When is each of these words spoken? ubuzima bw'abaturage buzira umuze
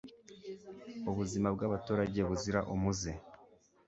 ubuzima 1.09 1.47
bw'abaturage 1.55 2.19
buzira 2.29 2.59
umuze 2.73 3.11